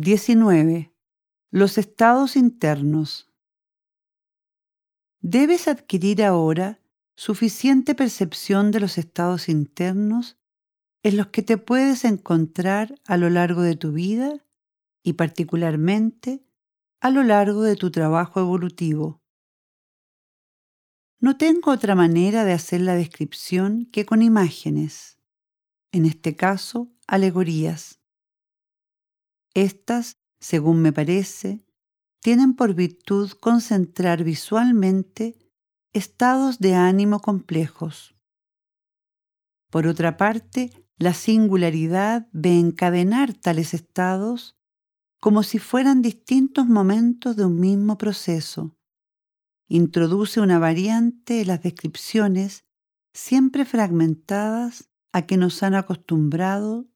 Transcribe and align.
19. 0.00 0.94
Los 1.50 1.76
estados 1.76 2.36
internos. 2.36 3.32
Debes 5.20 5.66
adquirir 5.66 6.22
ahora 6.22 6.80
suficiente 7.16 7.96
percepción 7.96 8.70
de 8.70 8.78
los 8.78 8.96
estados 8.96 9.48
internos 9.48 10.38
en 11.02 11.16
los 11.16 11.26
que 11.26 11.42
te 11.42 11.58
puedes 11.58 12.04
encontrar 12.04 12.94
a 13.08 13.16
lo 13.16 13.28
largo 13.28 13.62
de 13.62 13.74
tu 13.74 13.90
vida 13.90 14.46
y 15.02 15.14
particularmente 15.14 16.44
a 17.00 17.10
lo 17.10 17.24
largo 17.24 17.62
de 17.62 17.74
tu 17.74 17.90
trabajo 17.90 18.38
evolutivo. 18.38 19.20
No 21.18 21.36
tengo 21.36 21.72
otra 21.72 21.96
manera 21.96 22.44
de 22.44 22.52
hacer 22.52 22.82
la 22.82 22.94
descripción 22.94 23.86
que 23.86 24.06
con 24.06 24.22
imágenes, 24.22 25.18
en 25.90 26.06
este 26.06 26.36
caso 26.36 26.88
alegorías. 27.08 27.98
Estas, 29.58 30.18
según 30.38 30.82
me 30.82 30.92
parece, 30.92 31.66
tienen 32.20 32.54
por 32.54 32.74
virtud 32.74 33.32
concentrar 33.32 34.22
visualmente 34.22 35.36
estados 35.92 36.60
de 36.60 36.76
ánimo 36.76 37.18
complejos. 37.18 38.14
Por 39.68 39.88
otra 39.88 40.16
parte, 40.16 40.86
la 40.96 41.12
singularidad 41.12 42.28
ve 42.30 42.56
encadenar 42.56 43.34
tales 43.34 43.74
estados 43.74 44.56
como 45.18 45.42
si 45.42 45.58
fueran 45.58 46.02
distintos 46.02 46.68
momentos 46.68 47.34
de 47.34 47.44
un 47.44 47.58
mismo 47.58 47.98
proceso. 47.98 48.78
Introduce 49.66 50.40
una 50.40 50.60
variante 50.60 51.40
en 51.40 51.48
las 51.48 51.64
descripciones 51.64 52.64
siempre 53.12 53.64
fragmentadas 53.64 54.88
a 55.12 55.26
que 55.26 55.36
nos 55.36 55.64
han 55.64 55.74
acostumbrado 55.74 56.86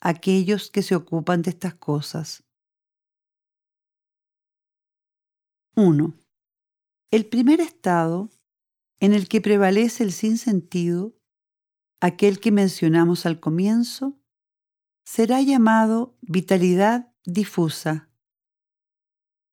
aquellos 0.00 0.70
que 0.70 0.82
se 0.82 0.94
ocupan 0.94 1.42
de 1.42 1.50
estas 1.50 1.74
cosas. 1.74 2.42
1. 5.76 6.14
El 7.10 7.26
primer 7.26 7.60
estado 7.60 8.30
en 9.00 9.14
el 9.14 9.28
que 9.28 9.40
prevalece 9.40 10.04
el 10.04 10.12
sinsentido, 10.12 11.16
aquel 12.00 12.38
que 12.40 12.52
mencionamos 12.52 13.26
al 13.26 13.40
comienzo, 13.40 14.18
será 15.04 15.40
llamado 15.40 16.16
vitalidad 16.20 17.12
difusa. 17.24 18.10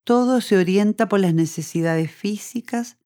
Todo 0.03 0.41
se 0.41 0.57
orienta 0.57 1.09
por 1.09 1.19
las 1.19 1.33
necesidades 1.33 2.11
físicas, 2.11 2.97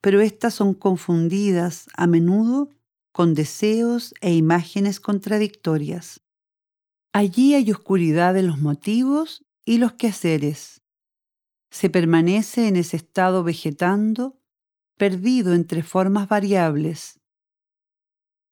pero 0.00 0.20
éstas 0.20 0.54
son 0.54 0.74
confundidas 0.74 1.88
a 1.94 2.06
menudo 2.06 2.70
con 3.12 3.34
deseos 3.34 4.14
e 4.20 4.34
imágenes 4.34 4.98
contradictorias. 5.00 6.22
Allí 7.12 7.54
hay 7.54 7.70
oscuridad 7.72 8.34
de 8.34 8.42
los 8.42 8.58
motivos 8.58 9.44
y 9.64 9.78
los 9.78 9.94
quehaceres. 9.94 10.82
Se 11.70 11.90
permanece 11.90 12.68
en 12.68 12.76
ese 12.76 12.96
estado 12.96 13.42
vegetando 13.42 14.40
perdido 14.96 15.54
entre 15.54 15.82
formas 15.82 16.28
variables. 16.28 17.20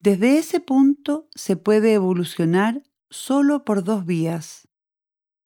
Desde 0.00 0.38
ese 0.38 0.60
punto 0.60 1.28
se 1.34 1.56
puede 1.56 1.92
evolucionar 1.92 2.82
solo 3.10 3.64
por 3.64 3.84
dos 3.84 4.06
vías, 4.06 4.68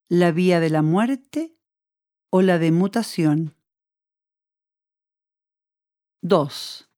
la 0.08 0.30
vía 0.30 0.60
de 0.60 0.70
la 0.70 0.82
muerte 0.82 1.56
o 2.30 2.40
la 2.40 2.58
de 2.58 2.70
mutación. 2.70 3.56
2. 6.22 6.88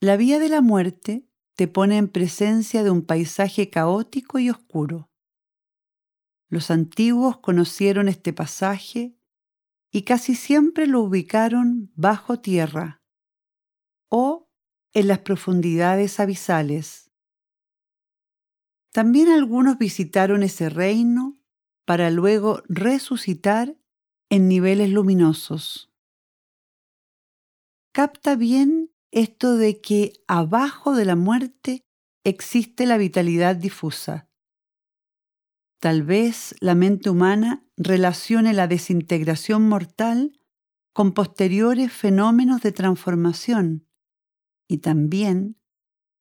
La 0.00 0.16
vía 0.16 0.38
de 0.38 0.48
la 0.48 0.60
muerte 0.60 1.28
te 1.54 1.68
pone 1.68 1.98
en 1.98 2.08
presencia 2.08 2.82
de 2.82 2.90
un 2.90 3.02
paisaje 3.02 3.70
caótico 3.70 4.38
y 4.38 4.50
oscuro. 4.50 5.10
Los 6.48 6.70
antiguos 6.70 7.38
conocieron 7.38 8.08
este 8.08 8.32
pasaje 8.32 9.16
y 9.90 10.02
casi 10.02 10.34
siempre 10.34 10.86
lo 10.86 11.00
ubicaron 11.00 11.92
bajo 11.94 12.40
tierra 12.40 13.02
o 14.08 14.48
en 14.92 15.08
las 15.08 15.20
profundidades 15.20 16.20
abisales. 16.20 17.10
También 18.92 19.28
algunos 19.28 19.78
visitaron 19.78 20.42
ese 20.42 20.68
reino 20.68 21.36
para 21.84 22.10
luego 22.10 22.62
resucitar 22.68 23.76
en 24.30 24.48
niveles 24.48 24.90
luminosos. 24.90 25.92
Capta 27.92 28.36
bien 28.36 28.83
esto 29.14 29.56
de 29.56 29.80
que 29.80 30.12
abajo 30.26 30.96
de 30.96 31.04
la 31.04 31.14
muerte 31.14 31.84
existe 32.24 32.84
la 32.84 32.98
vitalidad 32.98 33.54
difusa. 33.54 34.28
Tal 35.78 36.02
vez 36.02 36.56
la 36.58 36.74
mente 36.74 37.10
humana 37.10 37.64
relacione 37.76 38.52
la 38.54 38.66
desintegración 38.66 39.68
mortal 39.68 40.40
con 40.92 41.12
posteriores 41.12 41.92
fenómenos 41.92 42.60
de 42.62 42.72
transformación 42.72 43.86
y 44.68 44.78
también 44.78 45.60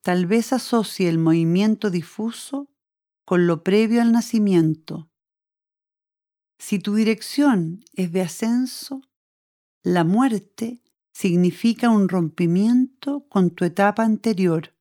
tal 0.04 0.28
vez 0.28 0.54
asocie 0.54 1.10
el 1.10 1.18
movimiento 1.18 1.90
difuso 1.90 2.70
con 3.26 3.48
lo 3.48 3.64
previo 3.64 4.04
al 4.04 4.12
nacimiento. 4.12 5.10
Si 6.60 6.78
tu 6.78 6.94
dirección 6.94 7.84
es 7.94 8.12
de 8.12 8.22
ascenso, 8.22 9.02
la 9.82 10.04
muerte 10.04 10.83
significa 11.14 11.90
un 11.90 12.10
rompimiento 12.10 13.28
con 13.30 13.52
tu 13.52 13.66
etapa 13.66 14.04
anterior. 14.04 14.76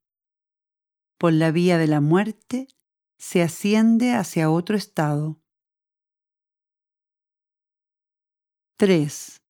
Por 1.19 1.33
la 1.35 1.53
vía 1.53 1.79
de 1.79 1.87
la 1.87 2.01
muerte 2.01 2.69
se 3.19 3.43
asciende 3.43 4.13
hacia 4.13 4.51
otro 4.51 4.77
estado. 4.77 5.41
3. 8.79 9.41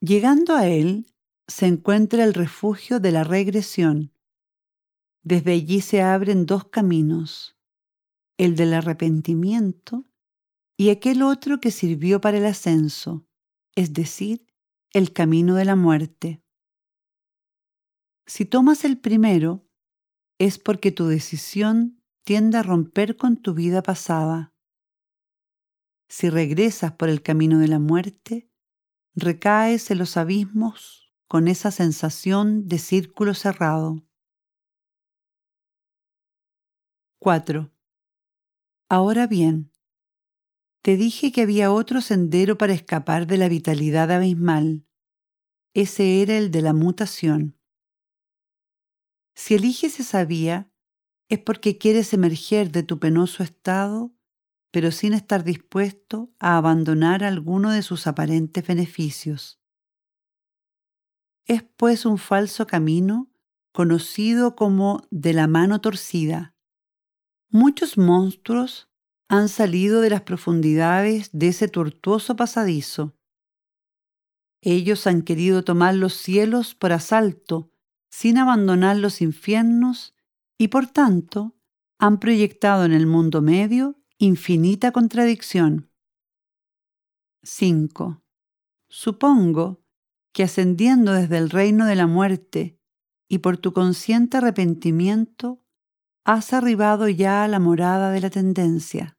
Llegando 0.00 0.56
a 0.56 0.66
él, 0.66 1.06
se 1.46 1.66
encuentra 1.66 2.24
el 2.24 2.34
refugio 2.34 2.98
de 2.98 3.12
la 3.12 3.22
regresión. 3.22 4.12
Desde 5.22 5.52
allí 5.52 5.80
se 5.80 6.02
abren 6.02 6.46
dos 6.46 6.64
caminos, 6.64 7.56
el 8.36 8.56
del 8.56 8.74
arrepentimiento 8.74 10.04
y 10.76 10.90
aquel 10.90 11.22
otro 11.22 11.60
que 11.60 11.70
sirvió 11.70 12.20
para 12.20 12.38
el 12.38 12.46
ascenso, 12.46 13.26
es 13.74 13.92
decir, 13.92 14.45
el 14.96 15.12
camino 15.12 15.56
de 15.56 15.66
la 15.66 15.76
muerte. 15.76 16.42
Si 18.26 18.46
tomas 18.46 18.82
el 18.82 18.98
primero, 18.98 19.68
es 20.38 20.58
porque 20.58 20.90
tu 20.90 21.06
decisión 21.06 22.02
tiende 22.24 22.56
a 22.56 22.62
romper 22.62 23.18
con 23.18 23.36
tu 23.36 23.52
vida 23.52 23.82
pasada 23.82 24.54
si 26.08 26.30
regresas 26.30 26.92
por 26.92 27.10
el 27.10 27.22
camino 27.22 27.58
de 27.58 27.68
la 27.68 27.78
muerte, 27.78 28.50
recaes 29.14 29.90
en 29.90 29.98
los 29.98 30.16
abismos 30.16 31.12
con 31.28 31.46
esa 31.46 31.70
sensación 31.70 32.66
de 32.66 32.78
círculo 32.78 33.34
cerrado. 33.34 34.02
4. 37.18 37.70
Ahora 38.88 39.26
bien, 39.26 39.72
te 40.82 40.96
dije 40.96 41.32
que 41.32 41.42
había 41.42 41.72
otro 41.72 42.00
sendero 42.00 42.56
para 42.56 42.72
escapar 42.72 43.26
de 43.26 43.38
la 43.38 43.48
vitalidad 43.48 44.12
abismal. 44.12 44.85
Ese 45.76 46.22
era 46.22 46.38
el 46.38 46.50
de 46.50 46.62
la 46.62 46.72
mutación. 46.72 47.58
Si 49.34 49.54
eliges 49.54 50.00
esa 50.00 50.24
vía, 50.24 50.72
es 51.28 51.38
porque 51.38 51.76
quieres 51.76 52.12
emerger 52.14 52.72
de 52.72 52.82
tu 52.82 52.98
penoso 52.98 53.42
estado 53.42 54.16
pero 54.76 54.92
sin 54.92 55.14
estar 55.14 55.42
dispuesto 55.42 56.30
a 56.38 56.58
abandonar 56.58 57.24
alguno 57.24 57.70
de 57.70 57.80
sus 57.80 58.06
aparentes 58.06 58.66
beneficios. 58.66 59.58
Es 61.46 61.62
pues 61.62 62.04
un 62.04 62.18
falso 62.18 62.66
camino 62.66 63.30
conocido 63.72 64.54
como 64.54 65.06
de 65.10 65.32
la 65.32 65.46
mano 65.46 65.80
torcida. 65.80 66.54
Muchos 67.48 67.96
monstruos 67.96 68.90
han 69.28 69.48
salido 69.48 70.02
de 70.02 70.10
las 70.10 70.20
profundidades 70.20 71.30
de 71.32 71.48
ese 71.48 71.68
tortuoso 71.68 72.36
pasadizo. 72.36 73.15
Ellos 74.60 75.06
han 75.06 75.22
querido 75.22 75.62
tomar 75.62 75.94
los 75.94 76.14
cielos 76.14 76.74
por 76.74 76.92
asalto 76.92 77.70
sin 78.10 78.38
abandonar 78.38 78.96
los 78.96 79.20
infiernos 79.20 80.14
y 80.58 80.68
por 80.68 80.86
tanto 80.86 81.56
han 81.98 82.18
proyectado 82.18 82.84
en 82.84 82.92
el 82.92 83.06
mundo 83.06 83.42
medio 83.42 83.96
infinita 84.18 84.92
contradicción. 84.92 85.90
5. 87.42 88.22
Supongo 88.88 89.84
que 90.32 90.42
ascendiendo 90.42 91.12
desde 91.12 91.38
el 91.38 91.50
reino 91.50 91.86
de 91.86 91.94
la 91.94 92.06
muerte 92.06 92.80
y 93.28 93.38
por 93.38 93.58
tu 93.58 93.72
consciente 93.72 94.38
arrepentimiento, 94.38 95.62
has 96.24 96.52
arribado 96.52 97.08
ya 97.08 97.44
a 97.44 97.48
la 97.48 97.58
morada 97.58 98.10
de 98.10 98.20
la 98.20 98.30
tendencia. 98.30 99.16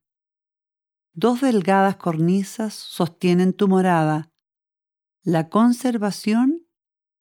Dos 1.13 1.41
delgadas 1.41 1.95
cornisas 1.95 2.73
sostienen 2.73 3.53
tu 3.53 3.67
morada, 3.67 4.31
la 5.27 5.49
conservación 5.49 6.65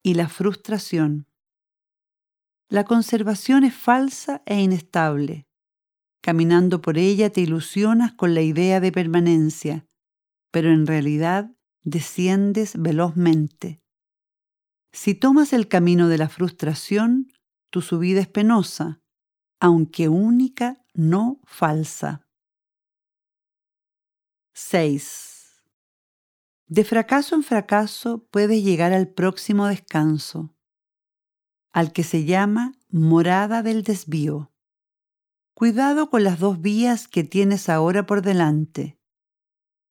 y 0.02 0.14
la 0.14 0.28
frustración. 0.28 1.26
La 2.68 2.84
conservación 2.84 3.64
es 3.64 3.74
falsa 3.74 4.42
e 4.46 4.60
inestable 4.60 5.46
caminando 6.26 6.82
por 6.82 6.98
ella 6.98 7.30
te 7.30 7.40
ilusionas 7.40 8.12
con 8.12 8.34
la 8.34 8.42
idea 8.42 8.80
de 8.80 8.90
permanencia, 8.90 9.86
pero 10.50 10.72
en 10.72 10.84
realidad 10.84 11.52
desciendes 11.84 12.72
velozmente. 12.76 13.80
Si 14.92 15.14
tomas 15.14 15.52
el 15.52 15.68
camino 15.68 16.08
de 16.08 16.18
la 16.18 16.28
frustración, 16.28 17.32
tu 17.70 17.80
subida 17.80 18.20
es 18.20 18.26
penosa, 18.26 19.00
aunque 19.60 20.08
única, 20.08 20.84
no 20.94 21.40
falsa. 21.44 22.26
6. 24.54 25.35
De 26.68 26.82
fracaso 26.82 27.36
en 27.36 27.44
fracaso 27.44 28.26
puedes 28.30 28.64
llegar 28.64 28.92
al 28.92 29.08
próximo 29.08 29.68
descanso, 29.68 30.56
al 31.72 31.92
que 31.92 32.02
se 32.02 32.24
llama 32.24 32.72
morada 32.88 33.62
del 33.62 33.84
desvío. 33.84 34.52
Cuidado 35.54 36.10
con 36.10 36.24
las 36.24 36.40
dos 36.40 36.60
vías 36.60 37.06
que 37.06 37.22
tienes 37.22 37.68
ahora 37.68 38.04
por 38.04 38.20
delante. 38.20 38.98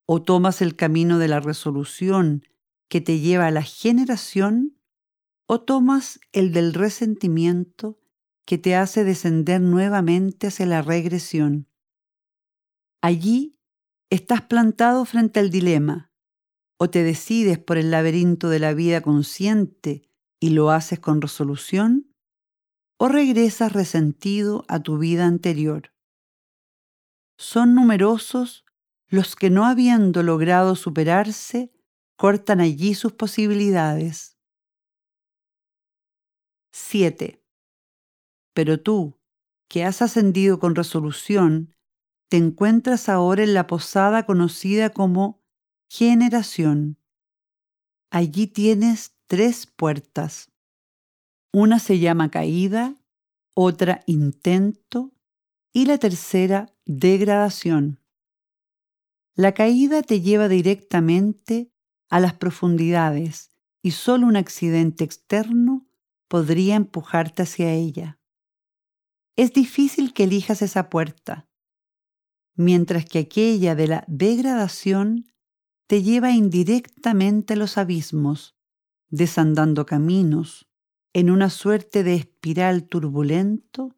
O 0.06 0.22
tomas 0.22 0.62
el 0.62 0.76
camino 0.76 1.18
de 1.18 1.30
la 1.30 1.40
resolución 1.40 2.44
que 2.90 3.00
te 3.00 3.20
lleva 3.20 3.48
a 3.48 3.52
la 3.52 3.64
generación, 3.64 4.78
o 5.48 5.62
tomas 5.62 6.20
el 6.34 6.52
del 6.52 6.74
resentimiento 6.74 8.00
que 8.46 8.58
te 8.58 8.76
hace 8.76 9.04
descender 9.06 9.62
nuevamente 9.62 10.48
hacia 10.48 10.66
la 10.66 10.82
regresión. 10.82 11.70
Allí 13.02 13.60
estás 14.10 14.42
plantado 14.42 15.06
frente 15.06 15.40
al 15.40 15.50
dilema. 15.50 16.12
O 16.78 16.90
te 16.90 17.04
decides 17.04 17.58
por 17.58 17.78
el 17.78 17.92
laberinto 17.92 18.50
de 18.50 18.60
la 18.60 18.74
vida 18.74 19.02
consciente 19.02 20.10
y 20.40 20.50
lo 20.50 20.72
haces 20.72 21.00
con 21.00 21.22
resolución, 21.22 22.12
o 23.00 23.08
regresas 23.08 23.74
resentido 23.74 24.66
a 24.68 24.82
tu 24.82 24.98
vida 24.98 25.26
anterior. 25.26 25.94
Son 27.38 27.76
numerosos 27.76 28.66
los 29.10 29.36
que 29.36 29.50
no 29.50 29.66
habiendo 29.66 30.24
logrado 30.24 30.76
superarse, 30.76 31.72
cortan 32.18 32.60
allí 32.60 32.94
sus 32.94 33.14
posibilidades. 33.14 34.38
7. 36.74 37.42
Pero 38.54 38.82
tú, 38.82 39.18
que 39.70 39.84
has 39.84 40.02
ascendido 40.02 40.60
con 40.60 40.76
resolución, 40.76 41.74
te 42.30 42.38
encuentras 42.38 43.10
ahora 43.10 43.44
en 43.44 43.54
la 43.54 43.68
posada 43.68 44.26
conocida 44.26 44.90
como 44.92 45.45
generación. 45.90 46.98
Allí 48.10 48.48
tienes 48.48 49.16
tres 49.28 49.66
puertas. 49.66 50.52
Una 51.52 51.80
se 51.80 52.00
llama 52.00 52.32
caída, 52.32 52.96
otra 53.54 54.02
intento 54.06 55.14
y 55.74 55.86
la 55.86 55.98
tercera 55.98 56.74
degradación. 56.86 58.00
La 59.36 59.54
caída 59.54 60.02
te 60.02 60.22
lleva 60.22 60.48
directamente 60.48 61.72
a 62.10 62.20
las 62.20 62.34
profundidades 62.34 63.52
y 63.82 63.92
solo 63.92 64.28
un 64.28 64.38
accidente 64.38 65.04
externo 65.04 65.88
podría 66.28 66.76
empujarte 66.76 67.44
hacia 67.44 67.74
ella 67.74 68.20
es 69.36 69.54
difícil 69.54 70.14
que 70.14 70.24
elijas 70.24 70.62
esa 70.62 70.90
puerta, 70.90 71.50
mientras 72.56 73.06
que 73.06 73.20
aquella 73.20 73.76
de 73.76 73.88
la 73.88 74.06
degradación 74.08 75.26
te 75.88 76.02
lleva 76.02 76.32
indirectamente 76.32 77.54
a 77.54 77.58
los 77.58 77.78
abismos, 77.78 78.56
desandando 79.10 79.86
caminos 79.86 80.68
en 81.14 81.30
una 81.30 81.50
suerte 81.50 82.04
de 82.04 82.16
espiral 82.16 82.88
turbulento 82.88 83.96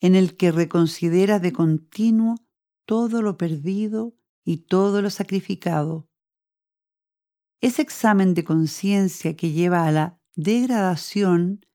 en 0.00 0.14
el 0.14 0.36
que 0.36 0.50
reconsideras 0.50 1.40
de 1.40 1.52
continuo 1.52 2.36
todo 2.84 3.22
lo 3.22 3.38
perdido 3.38 4.16
y 4.44 4.58
todo 4.58 5.02
lo 5.02 5.10
sacrificado. 5.10 6.08
Ese 7.60 7.82
examen 7.82 8.34
de 8.34 8.42
conciencia 8.42 9.36
que 9.36 9.52
lleva 9.52 9.86
a 9.86 9.92
la 9.92 10.20
degradación 10.34 11.66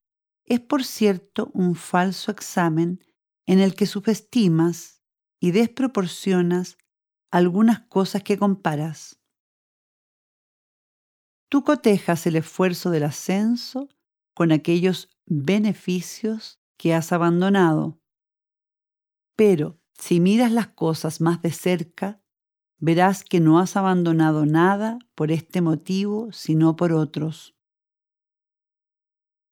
es 0.44 0.60
por 0.60 0.84
cierto 0.84 1.52
un 1.54 1.76
falso 1.76 2.32
examen 2.32 3.04
en 3.46 3.60
el 3.60 3.76
que 3.76 3.86
subestimas 3.86 5.02
y 5.40 5.52
desproporcionas 5.52 6.78
algunas 7.32 7.82
cosas 7.82 8.24
que 8.24 8.38
comparas. 8.38 9.20
Tú 11.50 11.64
cotejas 11.64 12.26
el 12.28 12.36
esfuerzo 12.36 12.90
del 12.90 13.04
ascenso 13.04 13.88
con 14.34 14.52
aquellos 14.52 15.10
beneficios 15.26 16.60
que 16.78 16.94
has 16.94 17.12
abandonado. 17.12 18.00
Pero 19.36 19.80
si 19.94 20.20
miras 20.20 20.52
las 20.52 20.68
cosas 20.68 21.22
más 21.22 21.42
de 21.42 21.52
cerca, 21.52 22.22
verás 22.78 23.24
que 23.24 23.40
no 23.40 23.60
has 23.60 23.78
abandonado 23.78 24.46
nada 24.46 25.00
por 25.16 25.32
este 25.32 25.62
motivo, 25.62 26.32
sino 26.32 26.76
por 26.76 26.92
otros. 26.92 27.56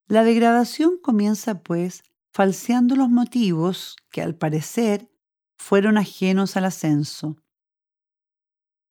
La 0.07 0.23
degradación 0.23 0.99
comienza, 1.01 1.63
pues, 1.63 2.03
falseando 2.31 2.95
los 2.95 3.09
motivos 3.09 3.95
que, 4.11 4.21
al 4.21 4.35
parecer, 4.35 5.09
fueron 5.57 5.97
ajenos 5.97 6.57
al 6.57 6.65
ascenso. 6.65 7.37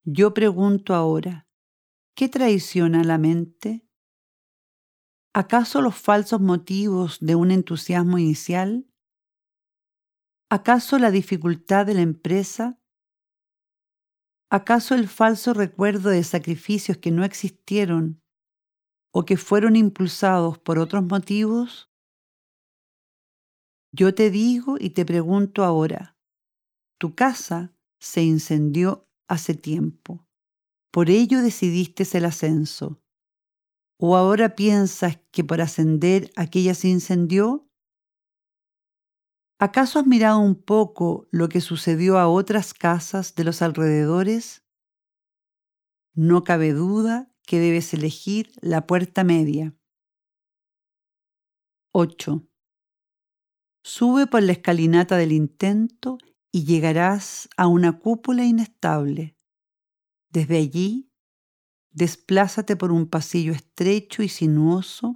Yo 0.03 0.33
pregunto 0.33 0.95
ahora, 0.95 1.42
¿qué 2.15 2.29
traiciona 2.29 3.03
la 3.03 3.17
mente? 3.17 3.87
¿Acaso 5.35 5.81
los 5.81 5.95
falsos 5.95 6.41
motivos 6.41 7.17
de 7.19 7.35
un 7.35 7.49
entusiasmo 7.49 8.19
inicial? 8.19 8.87
¿Acaso 10.49 10.99
la 10.99 11.09
dificultad 11.09 11.87
de 11.87 11.95
la 11.95 12.01
empresa? 12.01 12.79
¿Acaso 14.51 14.93
el 14.93 15.07
falso 15.07 15.55
recuerdo 15.55 16.11
de 16.11 16.23
sacrificios 16.23 16.97
que 16.99 17.09
no 17.09 17.23
existieron 17.23 18.21
o 19.11 19.25
que 19.25 19.37
fueron 19.37 19.75
impulsados 19.75 20.59
por 20.59 20.77
otros 20.77 21.03
motivos? 21.03 21.89
Yo 23.91 24.13
te 24.13 24.29
digo 24.29 24.77
y 24.79 24.91
te 24.91 25.05
pregunto 25.05 25.63
ahora, 25.63 26.17
tu 26.99 27.15
casa 27.15 27.75
se 27.99 28.23
incendió 28.23 29.07
hace 29.27 29.55
tiempo, 29.55 30.22
por 30.93 31.09
ello 31.09 31.41
decidiste 31.41 32.05
el 32.15 32.25
ascenso. 32.25 33.01
¿O 33.99 34.15
ahora 34.15 34.53
piensas 34.55 35.19
que 35.31 35.43
por 35.43 35.59
ascender 35.59 36.31
aquella 36.35 36.75
se 36.75 36.87
incendió? 36.87 37.67
¿Acaso 39.59 39.97
has 39.97 40.05
mirado 40.05 40.39
un 40.39 40.53
poco 40.53 41.27
lo 41.31 41.49
que 41.49 41.61
sucedió 41.61 42.19
a 42.19 42.27
otras 42.27 42.75
casas 42.75 43.33
de 43.33 43.43
los 43.43 43.63
alrededores? 43.63 44.67
No 46.13 46.43
cabe 46.43 46.73
duda 46.73 47.33
que 47.47 47.57
debes 47.57 47.91
elegir 47.95 48.51
la 48.61 48.85
puerta 48.85 49.23
media. 49.23 49.75
8. 51.91 52.47
Sube 53.83 54.27
por 54.27 54.43
la 54.43 54.51
escalinata 54.51 55.17
del 55.17 55.31
intento 55.31 56.19
y 56.51 56.65
llegarás 56.65 57.49
a 57.57 57.65
una 57.65 57.97
cúpula 57.97 58.45
inestable. 58.45 59.35
Desde 60.33 60.57
allí, 60.57 61.11
desplázate 61.91 62.75
por 62.75 62.91
un 62.91 63.07
pasillo 63.07 63.53
estrecho 63.53 64.23
y 64.23 64.29
sinuoso 64.29 65.15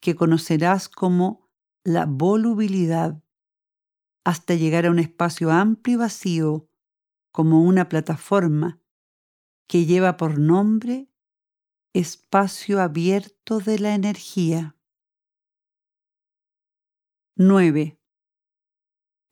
que 0.00 0.14
conocerás 0.14 0.88
como 0.88 1.50
la 1.84 2.06
volubilidad, 2.06 3.22
hasta 4.24 4.54
llegar 4.54 4.86
a 4.86 4.90
un 4.90 4.98
espacio 4.98 5.50
amplio 5.50 5.96
y 5.96 5.98
vacío, 5.98 6.70
como 7.32 7.62
una 7.62 7.90
plataforma, 7.90 8.80
que 9.68 9.84
lleva 9.84 10.16
por 10.16 10.38
nombre 10.38 11.10
espacio 11.92 12.80
abierto 12.80 13.58
de 13.58 13.78
la 13.78 13.94
energía. 13.94 14.74
9. 17.36 18.00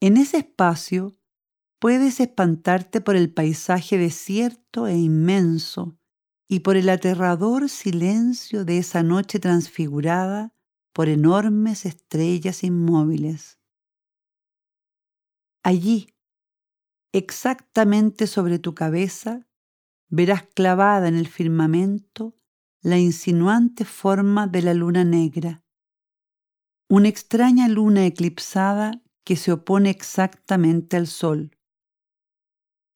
En 0.01 0.19
ese 0.19 0.37
espacio 0.37 1.19
puedes 1.85 2.19
espantarte 2.19 3.03
por 3.03 3.15
el 3.15 3.31
paisaje 3.31 3.99
desierto 3.99 4.87
e 4.87 4.97
inmenso 4.97 5.99
y 6.49 6.61
por 6.61 6.79
el 6.79 6.89
aterrador 6.89 7.69
silencio 7.69 8.65
de 8.65 8.79
esa 8.79 9.03
noche 9.03 9.39
transfigurada 9.39 10.55
por 10.95 11.11
enormes 11.11 11.85
estrellas 11.85 12.65
inmóviles. 12.65 13.61
Allí, 15.63 16.07
exactamente 17.13 18.29
sobre 18.29 18.59
tu 18.59 18.75
cabeza, 18.75 19.47
verás 20.09 20.45
clavada 20.55 21.07
en 21.09 21.17
el 21.17 21.29
firmamento 21.29 22.35
la 22.81 22.97
insinuante 22.97 23.85
forma 23.85 24.47
de 24.47 24.63
la 24.63 24.73
luna 24.73 25.05
negra, 25.05 25.63
una 26.89 27.09
extraña 27.09 27.69
luna 27.69 28.07
eclipsada 28.07 29.03
que 29.23 29.37
se 29.37 29.53
opone 29.53 29.91
exactamente 29.91 30.97
al 30.97 31.09
sol. 31.09 31.54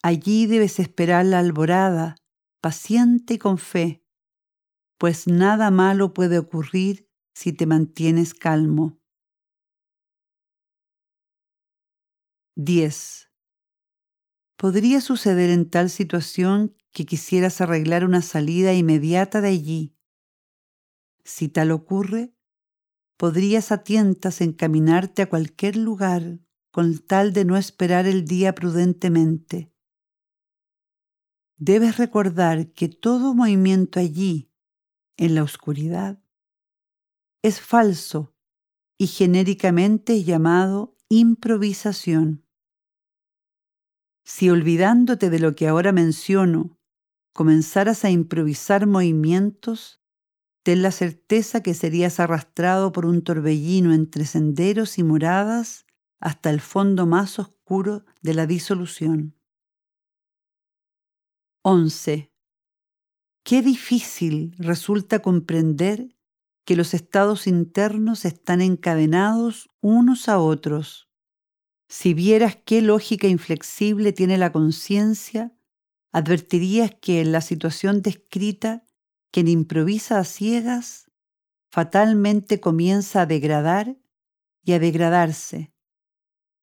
Allí 0.03 0.47
debes 0.47 0.79
esperar 0.79 1.27
la 1.27 1.41
alborada, 1.41 2.17
paciente 2.61 3.35
y 3.35 3.39
con 3.39 3.59
fe, 3.59 4.05
pues 4.99 5.27
nada 5.27 5.71
malo 5.71 6.15
puede 6.15 6.39
ocurrir 6.39 7.09
si 7.35 7.53
te 7.53 7.67
mantienes 7.67 8.35
calmo. 8.35 8.99
10. 12.57 13.31
Podría 14.57 15.01
suceder 15.01 15.51
en 15.51 15.71
tal 15.71 15.91
situación 15.91 16.77
que 16.93 17.07
quisieras 17.07 17.61
arreglar 17.61 18.05
una 18.05 18.23
salida 18.23 18.75
inmediata 18.75 19.41
de 19.41 19.49
allí. 19.49 19.97
Si 21.25 21.49
tal 21.49 21.71
ocurre, 21.71 22.35
podrías 23.17 23.71
a 23.71 23.85
tientas 23.85 24.41
encaminarte 24.41 25.23
a 25.23 25.29
cualquier 25.29 25.77
lugar 25.77 26.41
con 26.73 26.99
tal 26.99 27.33
de 27.33 27.45
no 27.45 27.57
esperar 27.57 28.07
el 28.07 28.25
día 28.25 28.55
prudentemente. 28.55 29.73
Debes 31.61 31.97
recordar 31.97 32.73
que 32.73 32.89
todo 32.89 33.35
movimiento 33.35 33.99
allí, 33.99 34.49
en 35.17 35.35
la 35.35 35.43
oscuridad, 35.43 36.23
es 37.43 37.61
falso 37.61 38.33
y 38.97 39.09
genéricamente 39.09 40.23
llamado 40.23 40.97
improvisación. 41.09 42.47
Si 44.25 44.51
olvidándote 44.51 45.31
de 45.31 45.41
lo 45.41 45.57
que 45.57 45.67
ahora 45.67 45.91
menciono, 45.91 46.79
comenzaras 47.33 48.05
a 48.05 48.11
improvisar 48.11 48.87
movimientos, 48.87 50.01
ten 50.63 50.83
la 50.83 50.93
certeza 50.93 51.61
que 51.61 51.75
serías 51.75 52.21
arrastrado 52.21 52.93
por 52.93 53.05
un 53.05 53.25
torbellino 53.25 53.93
entre 53.93 54.27
senderos 54.27 54.97
y 54.97 55.03
moradas 55.03 55.87
hasta 56.21 56.51
el 56.51 56.61
fondo 56.61 57.07
más 57.07 57.41
oscuro 57.41 58.05
de 58.23 58.35
la 58.35 58.47
disolución. 58.47 59.38
11. 61.71 62.33
Qué 63.45 63.61
difícil 63.61 64.55
resulta 64.57 65.19
comprender 65.19 66.17
que 66.65 66.77
los 66.77 66.95
estados 66.95 67.47
internos 67.47 68.25
están 68.25 68.63
encadenados 68.63 69.69
unos 69.83 70.31
a 70.31 70.39
otros. 70.39 71.11
Si 71.87 72.15
vieras 72.15 72.57
qué 72.65 72.81
lógica 72.81 73.29
inflexible 73.29 74.15
tiene 74.15 74.39
la 74.39 74.51
conciencia, 74.51 75.53
advertirías 76.11 76.95
que 77.03 77.21
en 77.21 77.33
la 77.33 77.43
situación 77.43 78.01
descrita, 78.01 78.87
quien 79.31 79.47
improvisa 79.47 80.21
a 80.21 80.25
ciegas, 80.25 81.11
fatalmente 81.71 82.61
comienza 82.61 83.21
a 83.21 83.27
degradar 83.27 83.99
y 84.65 84.73
a 84.73 84.79
degradarse. 84.79 85.75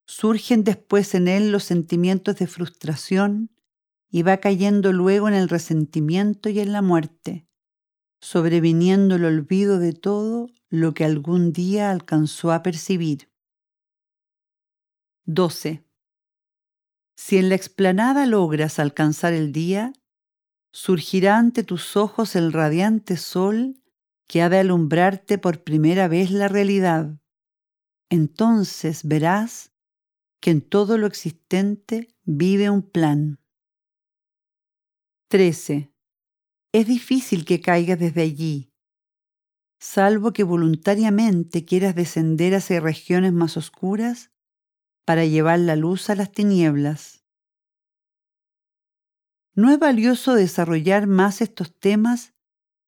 Surgen 0.07 0.63
después 0.63 1.13
en 1.13 1.27
él 1.27 1.51
los 1.51 1.63
sentimientos 1.63 2.37
de 2.37 2.47
frustración 2.47 3.54
y 4.09 4.23
va 4.23 4.37
cayendo 4.37 4.93
luego 4.93 5.27
en 5.27 5.33
el 5.33 5.49
resentimiento 5.49 6.49
y 6.49 6.59
en 6.59 6.71
la 6.71 6.81
muerte 6.81 7.45
sobreviniendo 8.25 9.17
el 9.17 9.25
olvido 9.25 9.77
de 9.77 9.93
todo 9.93 10.49
lo 10.69 10.95
que 10.95 11.05
algún 11.05 11.53
día 11.53 11.91
alcanzó 11.91 12.51
a 12.51 12.63
percibir. 12.63 13.31
12. 15.25 15.85
Si 17.15 17.37
en 17.37 17.49
la 17.49 17.55
explanada 17.55 18.25
logras 18.25 18.79
alcanzar 18.79 19.33
el 19.33 19.51
día, 19.51 19.93
surgirá 20.71 21.37
ante 21.37 21.63
tus 21.63 21.95
ojos 21.95 22.35
el 22.35 22.51
radiante 22.51 23.15
sol 23.15 23.79
que 24.27 24.41
ha 24.41 24.49
de 24.49 24.57
alumbrarte 24.57 25.37
por 25.37 25.63
primera 25.63 26.07
vez 26.07 26.31
la 26.31 26.47
realidad. 26.47 27.19
Entonces 28.09 29.07
verás 29.07 29.71
que 30.41 30.49
en 30.49 30.61
todo 30.61 30.97
lo 30.97 31.05
existente 31.05 32.07
vive 32.23 32.71
un 32.71 32.81
plan. 32.81 33.39
13 35.27 35.91
es 36.71 36.85
difícil 36.85 37.45
que 37.45 37.59
caigas 37.59 37.97
desde 37.97 38.21
allí, 38.21 38.71
salvo 39.79 40.33
que 40.33 40.43
voluntariamente 40.43 41.65
quieras 41.65 41.95
descender 41.95 42.53
hacia 42.53 42.79
regiones 42.79 43.33
más 43.33 43.57
oscuras 43.57 44.29
para 45.03 45.25
llevar 45.25 45.57
la 45.59 45.75
luz 45.75 46.11
a 46.11 46.15
las 46.15 46.31
tinieblas. 46.31 47.25
No 49.55 49.71
es 49.71 49.79
valioso 49.79 50.35
desarrollar 50.35 51.07
más 51.07 51.41
estos 51.41 51.73
temas 51.73 52.35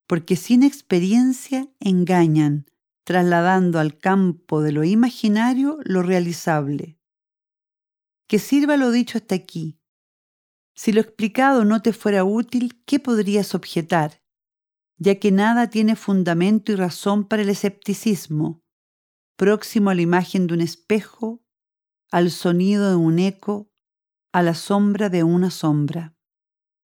porque 0.06 0.36
sin 0.36 0.62
experiencia 0.62 1.68
engañan, 1.80 2.66
trasladando 3.04 3.80
al 3.80 3.98
campo 3.98 4.62
de 4.62 4.70
lo 4.70 4.84
imaginario 4.84 5.78
lo 5.82 6.04
realizable. 6.04 7.00
Que 8.28 8.38
sirva 8.38 8.76
lo 8.76 8.92
dicho 8.92 9.18
hasta 9.18 9.34
aquí. 9.34 9.77
Si 10.78 10.92
lo 10.92 11.00
explicado 11.00 11.64
no 11.64 11.82
te 11.82 11.92
fuera 11.92 12.22
útil, 12.22 12.84
¿qué 12.86 13.00
podrías 13.00 13.56
objetar? 13.56 14.22
Ya 14.96 15.18
que 15.18 15.32
nada 15.32 15.70
tiene 15.70 15.96
fundamento 15.96 16.70
y 16.70 16.76
razón 16.76 17.26
para 17.26 17.42
el 17.42 17.48
escepticismo, 17.48 18.62
próximo 19.36 19.90
a 19.90 19.96
la 19.96 20.02
imagen 20.02 20.46
de 20.46 20.54
un 20.54 20.60
espejo, 20.60 21.42
al 22.12 22.30
sonido 22.30 22.90
de 22.90 22.94
un 22.94 23.18
eco, 23.18 23.72
a 24.32 24.44
la 24.44 24.54
sombra 24.54 25.08
de 25.08 25.24
una 25.24 25.50
sombra. 25.50 26.14